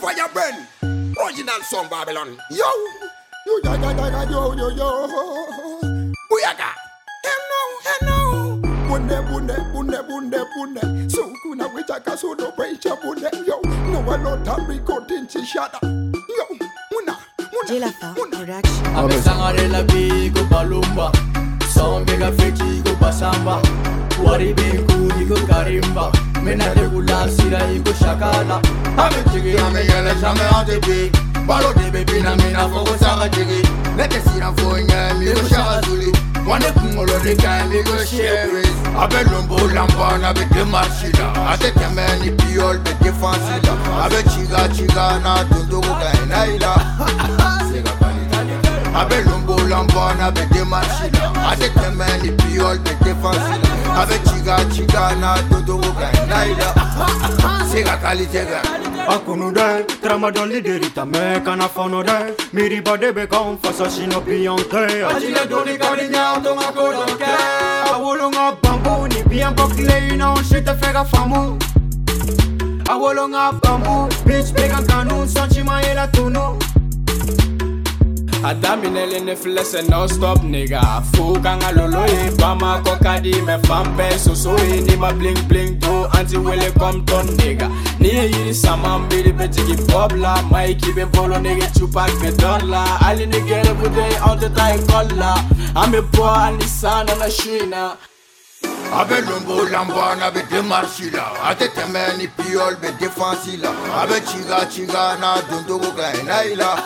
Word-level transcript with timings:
fire 0.00 0.26
burn. 0.32 1.12
Original 1.20 1.60
song 1.68 1.88
Babylon. 1.90 2.36
Yo, 2.50 2.64
yo, 3.46 3.60
yo, 3.60 3.72
yo, 3.72 3.92
yo, 3.92 4.26
yo, 4.30 4.56
yo, 4.56 4.70
yo. 4.72 6.12
Booyaga. 6.30 6.70
Hello, 7.22 7.60
hello. 7.84 8.60
Bunde, 8.88 9.18
bunde, 9.28 9.54
bunde, 9.72 9.98
bunde, 10.08 10.38
bunde. 10.56 11.10
So 11.12 11.30
kuna 11.42 11.68
wicha 11.68 12.00
so 12.16 12.34
do 12.34 12.50
preacher 12.52 12.96
bunde. 13.02 13.28
Yo, 13.46 13.60
no 13.92 14.00
a 14.00 14.16
lot 14.16 14.48
of 14.48 14.68
recording 14.68 15.26
chishada. 15.26 15.78
Yo, 15.82 16.46
muna, 16.92 17.16
muna, 17.52 17.66
Jilafa, 17.68 18.14
muna. 18.16 18.62
Amesanga 18.96 19.56
de 19.56 19.68
la 19.68 19.82
bigo 19.82 20.42
palumba. 20.48 21.12
Son 21.68 22.04
mega 22.06 22.32
freaky 22.32 22.80
go 22.82 22.94
pasamba. 22.96 23.60
Wari 24.24 24.54
bingu 24.54 25.28
go 25.28 25.34
karimba. 25.46 26.10
Menate 26.42 26.88
kula 26.88 27.28
sira 27.28 27.58
go 27.84 27.92
shakala. 27.92 28.62
Amete 28.96 29.39
Miguel 29.72 30.06
est 30.08 30.20
jamais 30.20 30.48
endetté. 30.54 31.10
de 31.10 31.90
bébé, 31.90 32.22
na 32.22 32.34
mina, 32.36 32.66
faut 32.68 32.84
que 32.84 32.98
ça 32.98 33.18
chéri. 33.34 33.62
Avec 38.98 39.26
avec 41.42 42.24
des 42.24 42.30
piol, 42.32 42.80
de 42.82 43.04
défense. 43.04 43.36
Avec 44.02 44.26
chiga, 44.30 44.68
chiga, 44.76 45.20
na, 45.22 45.44
tonto, 45.44 45.80
gaina, 45.80 46.46
ila. 46.48 46.74
Avec 48.94 49.24
avec 50.20 50.49
machine 50.70 51.12
Avec 51.52 51.74
tes 51.74 51.94
mains 51.96 52.20
les 52.22 52.30
pioles 52.30 52.80
de 52.84 53.04
défense 53.04 53.36
Avec 53.96 54.20
Chiga 54.30 54.56
Chigana 54.72 55.34
Dodo 55.50 55.80
Naida 56.28 56.74
C'est 57.70 57.82
la 57.84 57.96
qualité 57.96 58.40
akunude 59.08 59.60
tramadoli 60.00 60.62
deritame 60.62 61.40
kana 61.44 61.66
fonode 61.68 62.12
miribade 62.52 63.10
be 63.16 63.26
kon 63.26 63.56
fasasino 63.60 64.20
biyonte 64.20 64.76
ajile 65.16 65.42
doni 65.50 65.76
kani 65.78 66.08
nyatoma 66.10 66.68
kodonke 66.76 67.32
awolonga 67.92 68.52
bambu 68.62 69.08
ni 69.08 69.22
biyanpokileino 69.24 70.34
shite 70.48 70.74
fega 70.80 71.04
famu 71.04 71.58
awolonga 72.90 73.50
bambu 73.62 74.08
bitch 74.26 74.52
began 74.52 74.86
kanu 74.86 75.26
sanchima 75.28 75.82
yela 75.82 76.06
tunu 76.06 76.58
A 78.42 78.54
daminɛlen 78.54 79.24
ne 79.26 79.34
filɛ 79.36 79.62
sɛ 79.62 79.80
non 79.90 80.08
stop 80.08 80.38
nigga 80.42 80.80
Fuu 81.12 81.34
kan 81.42 81.60
ka 81.60 81.70
lolo 81.76 82.04
ye 82.08 82.30
Bamakɔ 82.40 82.96
ka 83.04 83.20
di 83.20 83.32
mɛ 83.32 83.66
fan 83.66 83.84
bɛɛ 83.98 84.16
soso 84.18 84.56
ye 84.68 84.80
N'i 84.80 84.96
ma 84.96 85.12
bling 85.12 85.36
bling 85.46 85.78
don 85.78 86.08
an 86.16 86.26
ti 86.26 86.38
wele 86.38 86.72
comme 86.78 87.04
ton 87.04 87.26
nigga 87.36 87.68
N'i 88.00 88.06
ye 88.08 88.30
yiri 88.32 88.54
sama 88.54 88.96
n 88.96 89.08
biri 89.10 89.32
bɛ 89.36 89.44
jigin 89.54 89.86
pop 89.88 90.12
la 90.12 90.38
Maiki 90.50 90.90
bɛ 90.96 91.12
bolo 91.12 91.36
nege 91.36 91.68
Tupac 91.76 92.08
bɛ 92.24 92.32
dɔn 92.32 92.70
la 92.70 92.82
Hali 93.04 93.26
ni 93.26 93.40
gɛrɛ 93.40 93.76
bu 93.78 93.88
tɛ 93.88 94.08
anw 94.24 94.40
tɛ 94.40 94.54
taa 94.56 94.72
ekɔli 94.76 95.16
la 95.20 95.34
An 95.82 95.92
bɛ 95.92 96.00
bɔ 96.12 96.34
hali 96.34 96.56
ni 96.56 96.64
san 96.64 97.04
nana 97.06 97.30
su 97.30 97.50
in 97.56 97.68
na 97.70 97.94
abelombo 98.92 99.62
lambwana 99.70 100.30
bedemarshila 100.34 101.22
atetɛmɛ 101.50 102.18
ni 102.18 102.26
piyɔl 102.36 102.74
be 102.80 102.88
defansi 102.98 103.56
la 103.62 103.70
a 104.02 104.06
be 104.06 104.14
cigaciga 104.20 105.16
n'a 105.18 105.40
dontogo 105.48 105.94
ka 105.96 106.02
ɛ 106.10 106.24
nayi 106.24 106.56
la 106.56 106.76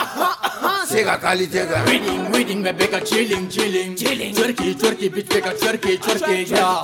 se 0.86 1.04
ka 1.04 1.18
kalite 1.18 1.66
kan 1.72 1.84
Winning, 1.86 2.32
winning, 2.32 2.62
me 2.62 2.72
beka 2.72 3.04
chilling, 3.08 3.50
chilling 3.50 3.96
Chilling 3.96 4.36
Twerky, 4.36 4.76
twerky, 4.76 5.10
bitch 5.10 5.28
beka 5.34 5.50
twerky, 5.58 5.98
twerky, 5.98 6.48
yeah 6.50 6.78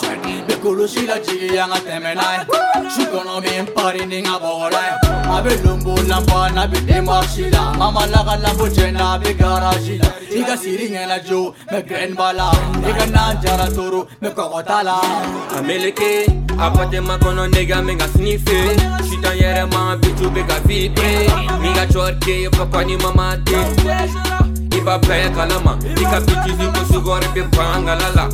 Be 0.48 0.54
kulushi 0.56 1.06
la 1.08 1.18
jigi 1.22 1.50
yanga 1.54 1.78
temenai 1.86 2.48
Shukono 2.94 3.40
mi 3.42 3.50
impari 3.62 4.08
ni 4.08 4.22
nga 4.26 4.42
abelombola 5.38 6.22
mbana 6.22 6.68
bedemarshila 6.68 7.74
mamalakalabojena 7.74 9.18
begarajila 9.20 10.12
ikasiringela 10.40 11.20
jo 11.20 11.56
megrenbala 11.72 12.52
ikananjara 12.90 13.68
toro 13.68 14.08
mekokotala 14.22 14.96
ameleke 15.58 16.28
apate 16.60 17.02
makono 17.02 17.48
ndega 17.48 17.82
mengasinife 17.82 18.78
shita 19.10 19.34
yere 19.34 19.66
mabitu 19.66 20.30
begavipre 20.30 21.30
ningachorke 21.62 22.50
pakwani 22.50 22.98
mamate 22.98 23.58
ibabaya 24.78 25.30
kalama 25.30 25.78
ikabitizimosugore 26.02 27.28
bebangalala 27.28 28.30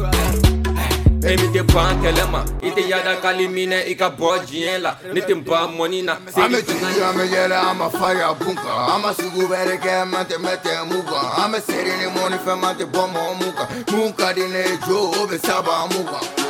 Emi 1.29 1.47
tɛ 1.53 1.61
ban 1.73 1.93
kɛlɛ 2.03 2.25
ma 2.33 2.41
i 2.61 2.69
tɛ 2.75 2.81
yadakali 2.91 3.45
minɛ 3.55 3.79
i 3.91 3.95
ka 3.99 4.07
bɔ 4.17 4.29
diɲɛ 4.47 4.75
la 4.83 4.91
ne 5.13 5.21
tɛ 5.27 5.33
ban 5.45 5.67
mɔni 5.77 6.01
na. 6.03 6.13
an 6.13 6.51
bɛ 6.53 6.59
jigin 6.61 7.01
an 7.07 7.15
bɛ 7.17 7.23
yɛlɛ 7.33 7.57
an 7.71 7.77
ma 7.79 7.89
fariya 7.89 8.29
kun 8.39 8.53
kan 8.53 8.77
an 8.93 9.01
ma 9.01 9.11
sugu 9.17 9.41
bɛrɛ 9.51 9.77
kɛ 9.83 10.05
man 10.11 10.23
tɛ 10.29 10.37
mɛ 10.37 10.53
kan 10.63 10.85
an 10.85 11.51
bɛ 11.51 11.59
seri 11.65 11.91
ni 11.99 12.05
mɔnifɛn 12.17 12.57
man 12.61 12.75
tɛ 12.77 12.85
bɔ 12.93 13.03
mɔgɔ 13.09 13.53
kan 13.57 13.97
mun 13.99 14.13
ka 14.13 14.33
di 14.33 14.45
ne 14.47 14.77
jo 14.87 14.97
o 15.17 15.25
bɛ 15.25 15.37
saba 15.43 15.73
mun 15.91 16.05
kan. 16.05 16.45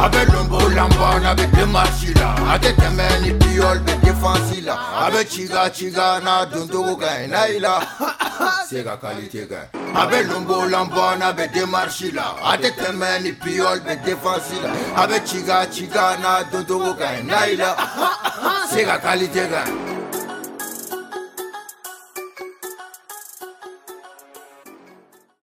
Avec 0.00 0.28
le 0.28 0.44
Bolambane, 0.48 1.26
avec 1.26 1.48
le 1.56 1.66
Machila 1.66 2.34
Avec 2.52 2.74
les 2.78 2.88
mains, 2.96 3.18
les 3.22 3.32
pioles, 3.34 3.82
les 3.86 4.10
défensila 4.10 4.76
Avec 5.06 5.30
Chiga, 5.32 5.70
Chiga, 5.72 6.20
na 6.24 6.46
Dunduru 6.46 6.96
gagne, 6.96 7.30
Naila 7.30 7.80
C'est 8.68 8.82
la 8.84 8.96
qualité 8.96 9.46
gagne 9.50 9.80
Avec 9.94 10.26
le 10.28 10.40
Bolambane, 10.40 11.22
avec 11.22 11.52
des 11.52 11.66
Machila 11.66 12.36
Avec 12.44 12.74
les 12.86 12.94
mains, 12.96 13.18
les 13.22 13.32
pioles, 13.32 13.82
les 13.86 13.96
défensila 13.96 14.68
Avec 14.96 15.26
Chiga, 15.26 15.66
Chiga, 15.70 16.16
na 16.22 16.42
Dunduru 16.50 16.94
gagne, 16.98 17.26
Naila 17.26 17.76
C'est 18.70 18.84
la 18.84 18.98
qualité 18.98 19.40
gagne 19.40 19.81